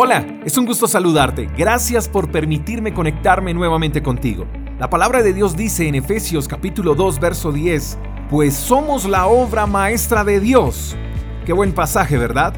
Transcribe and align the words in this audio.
Hola, 0.00 0.24
es 0.44 0.56
un 0.56 0.64
gusto 0.64 0.86
saludarte. 0.86 1.48
Gracias 1.58 2.08
por 2.08 2.30
permitirme 2.30 2.94
conectarme 2.94 3.52
nuevamente 3.52 4.00
contigo. 4.00 4.46
La 4.78 4.88
palabra 4.88 5.24
de 5.24 5.32
Dios 5.32 5.56
dice 5.56 5.88
en 5.88 5.96
Efesios 5.96 6.46
capítulo 6.46 6.94
2, 6.94 7.18
verso 7.18 7.50
10, 7.50 7.98
pues 8.30 8.54
somos 8.54 9.06
la 9.06 9.26
obra 9.26 9.66
maestra 9.66 10.22
de 10.22 10.38
Dios. 10.38 10.96
Qué 11.44 11.52
buen 11.52 11.72
pasaje, 11.72 12.16
¿verdad? 12.16 12.54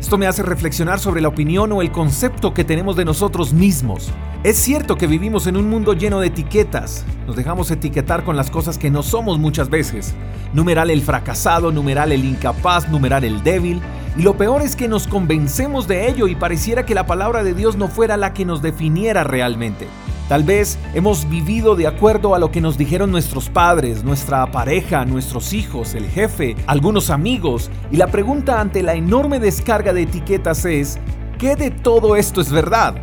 Esto 0.00 0.18
me 0.18 0.26
hace 0.26 0.42
reflexionar 0.42 0.98
sobre 0.98 1.20
la 1.20 1.28
opinión 1.28 1.70
o 1.70 1.80
el 1.80 1.92
concepto 1.92 2.52
que 2.52 2.64
tenemos 2.64 2.96
de 2.96 3.04
nosotros 3.04 3.52
mismos. 3.52 4.10
Es 4.42 4.56
cierto 4.56 4.96
que 4.96 5.06
vivimos 5.06 5.46
en 5.46 5.56
un 5.56 5.70
mundo 5.70 5.92
lleno 5.92 6.18
de 6.18 6.26
etiquetas. 6.26 7.04
Nos 7.24 7.36
dejamos 7.36 7.70
etiquetar 7.70 8.24
con 8.24 8.36
las 8.36 8.50
cosas 8.50 8.78
que 8.78 8.90
no 8.90 9.04
somos 9.04 9.38
muchas 9.38 9.70
veces. 9.70 10.12
Numeral 10.54 10.90
el 10.90 11.02
fracasado, 11.02 11.70
numeral 11.70 12.10
el 12.10 12.24
incapaz, 12.24 12.88
numeral 12.88 13.22
el 13.22 13.44
débil. 13.44 13.80
Y 14.16 14.22
lo 14.22 14.36
peor 14.36 14.62
es 14.62 14.74
que 14.74 14.88
nos 14.88 15.06
convencemos 15.06 15.86
de 15.86 16.08
ello 16.08 16.26
y 16.26 16.34
pareciera 16.34 16.84
que 16.84 16.94
la 16.94 17.06
palabra 17.06 17.44
de 17.44 17.54
Dios 17.54 17.76
no 17.76 17.88
fuera 17.88 18.16
la 18.16 18.34
que 18.34 18.44
nos 18.44 18.60
definiera 18.60 19.22
realmente. 19.24 19.86
Tal 20.28 20.44
vez 20.44 20.78
hemos 20.94 21.28
vivido 21.28 21.74
de 21.74 21.86
acuerdo 21.86 22.34
a 22.34 22.38
lo 22.38 22.50
que 22.50 22.60
nos 22.60 22.78
dijeron 22.78 23.10
nuestros 23.10 23.48
padres, 23.48 24.04
nuestra 24.04 24.50
pareja, 24.50 25.04
nuestros 25.04 25.52
hijos, 25.52 25.94
el 25.94 26.08
jefe, 26.08 26.54
algunos 26.66 27.10
amigos, 27.10 27.68
y 27.90 27.96
la 27.96 28.06
pregunta 28.06 28.60
ante 28.60 28.82
la 28.82 28.94
enorme 28.94 29.40
descarga 29.40 29.92
de 29.92 30.02
etiquetas 30.02 30.64
es, 30.64 30.98
¿qué 31.38 31.56
de 31.56 31.72
todo 31.72 32.14
esto 32.14 32.40
es 32.40 32.52
verdad? 32.52 32.94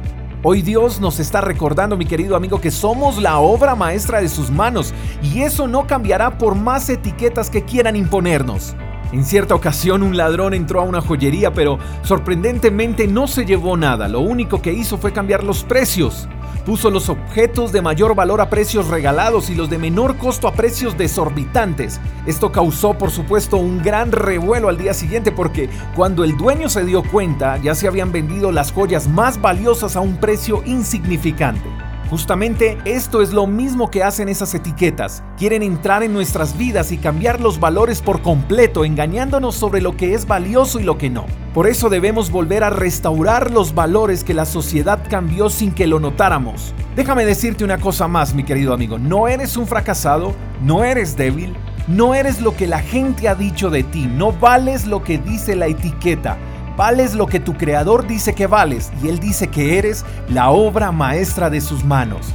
Hoy 0.41 0.61
Dios 0.61 1.01
nos 1.01 1.19
está 1.19 1.41
recordando, 1.41 1.97
mi 1.97 2.05
querido 2.05 2.37
amigo, 2.37 2.61
que 2.61 2.71
somos 2.71 3.17
la 3.21 3.39
obra 3.39 3.75
maestra 3.75 4.21
de 4.21 4.29
sus 4.29 4.49
manos, 4.49 4.93
y 5.21 5.41
eso 5.41 5.67
no 5.67 5.85
cambiará 5.85 6.37
por 6.37 6.55
más 6.55 6.89
etiquetas 6.89 7.49
que 7.49 7.65
quieran 7.65 7.97
imponernos. 7.97 8.73
En 9.11 9.23
cierta 9.23 9.55
ocasión 9.55 10.03
un 10.03 10.17
ladrón 10.17 10.53
entró 10.53 10.81
a 10.81 10.83
una 10.83 11.01
joyería, 11.01 11.53
pero 11.53 11.79
sorprendentemente 12.03 13.07
no 13.07 13.27
se 13.27 13.45
llevó 13.45 13.77
nada, 13.77 14.07
lo 14.07 14.19
único 14.19 14.61
que 14.61 14.73
hizo 14.73 14.97
fue 14.97 15.13
cambiar 15.13 15.43
los 15.43 15.63
precios 15.63 16.27
puso 16.67 16.91
los 16.91 17.07
objetos 17.07 17.71
de 17.71 17.81
mayor 17.81 18.13
valor 18.13 18.41
a 18.41 18.49
precios 18.49 18.89
regalados 18.89 19.49
y 19.49 19.55
los 19.55 19.69
de 19.69 19.77
menor 19.77 20.17
costo 20.17 20.49
a 20.49 20.51
precios 20.51 20.97
desorbitantes. 20.97 22.01
Esto 22.25 22.51
causó 22.51 22.93
por 22.95 23.09
supuesto 23.09 23.55
un 23.55 23.81
gran 23.81 24.11
revuelo 24.11 24.67
al 24.67 24.77
día 24.77 24.93
siguiente 24.93 25.31
porque 25.31 25.69
cuando 25.95 26.25
el 26.25 26.35
dueño 26.35 26.67
se 26.67 26.83
dio 26.83 27.03
cuenta 27.03 27.55
ya 27.55 27.73
se 27.73 27.87
habían 27.87 28.11
vendido 28.11 28.51
las 28.51 28.73
joyas 28.73 29.07
más 29.07 29.39
valiosas 29.39 29.95
a 29.95 30.01
un 30.01 30.17
precio 30.17 30.61
insignificante. 30.65 31.86
Justamente 32.09 32.77
esto 32.85 33.21
es 33.21 33.33
lo 33.33 33.47
mismo 33.47 33.91
que 33.91 34.03
hacen 34.03 34.29
esas 34.29 34.53
etiquetas. 34.53 35.23
Quieren 35.37 35.61
entrar 35.61 36.03
en 36.03 36.13
nuestras 36.13 36.57
vidas 36.57 36.91
y 36.93 36.97
cambiar 36.97 37.41
los 37.41 37.59
valores 37.59 38.01
por 38.01 38.21
completo, 38.21 38.85
engañándonos 38.85 39.55
sobre 39.55 39.81
lo 39.81 39.97
que 39.97 40.13
es 40.13 40.25
valioso 40.25 40.79
y 40.79 40.83
lo 40.83 40.97
que 40.97 41.09
no. 41.09 41.25
Por 41.53 41.67
eso 41.67 41.89
debemos 41.89 42.31
volver 42.31 42.63
a 42.63 42.69
restaurar 42.69 43.51
los 43.51 43.75
valores 43.75 44.23
que 44.23 44.33
la 44.33 44.45
sociedad 44.45 44.99
cambió 45.09 45.49
sin 45.49 45.71
que 45.71 45.87
lo 45.87 45.99
notáramos. 45.99 46.73
Déjame 46.95 47.25
decirte 47.25 47.65
una 47.65 47.77
cosa 47.77 48.07
más, 48.07 48.33
mi 48.33 48.43
querido 48.43 48.73
amigo. 48.73 48.97
No 48.97 49.27
eres 49.27 49.57
un 49.57 49.67
fracasado, 49.67 50.33
no 50.61 50.85
eres 50.85 51.17
débil, 51.17 51.55
no 51.87 52.15
eres 52.15 52.41
lo 52.41 52.55
que 52.55 52.67
la 52.67 52.79
gente 52.79 53.27
ha 53.27 53.35
dicho 53.35 53.69
de 53.69 53.83
ti, 53.83 54.07
no 54.07 54.31
vales 54.31 54.85
lo 54.85 55.03
que 55.03 55.17
dice 55.17 55.55
la 55.55 55.67
etiqueta. 55.67 56.37
Vales 56.77 57.15
lo 57.15 57.25
que 57.25 57.39
tu 57.39 57.55
creador 57.55 58.05
dice 58.05 58.35
que 58.35 58.45
vales 58.45 58.91
y 59.01 59.07
él 59.07 59.17
dice 59.17 59.47
que 59.47 59.79
eres 59.79 60.05
la 60.29 60.51
obra 60.51 60.91
maestra 60.91 61.49
de 61.49 61.59
sus 61.59 61.83
manos. 61.83 62.27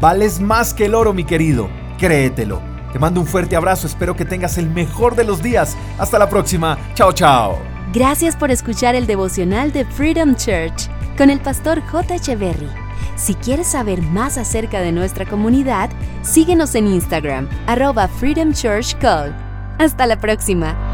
Vales 0.00 0.40
más 0.40 0.72
que 0.72 0.86
el 0.86 0.94
oro, 0.94 1.12
mi 1.12 1.22
querido. 1.22 1.68
Créetelo. 1.98 2.62
Te 2.94 2.98
mando 2.98 3.20
un 3.20 3.26
fuerte 3.26 3.56
abrazo, 3.56 3.86
espero 3.86 4.16
que 4.16 4.24
tengas 4.24 4.56
el 4.56 4.70
mejor 4.70 5.16
de 5.16 5.24
los 5.24 5.42
días. 5.42 5.76
Hasta 5.98 6.18
la 6.18 6.30
próxima. 6.30 6.78
Chao, 6.94 7.12
chao. 7.12 7.58
Gracias 7.92 8.36
por 8.36 8.50
escuchar 8.50 8.94
el 8.94 9.06
devocional 9.06 9.70
de 9.70 9.84
Freedom 9.84 10.34
Church 10.34 10.88
con 11.18 11.28
el 11.28 11.38
pastor 11.38 11.82
J. 11.82 12.14
Echeverry. 12.14 12.70
Si 13.16 13.34
quieres 13.34 13.66
saber 13.66 14.00
más 14.00 14.38
acerca 14.38 14.80
de 14.80 14.92
nuestra 14.92 15.26
comunidad, 15.26 15.90
síguenos 16.22 16.74
en 16.74 16.86
Instagram, 16.86 17.50
arroba 17.66 18.08
Freedom 18.08 18.54
Church. 18.54 18.96
Hasta 19.78 20.06
la 20.06 20.18
próxima. 20.18 20.89